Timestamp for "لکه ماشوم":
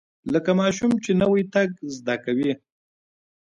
0.33-0.91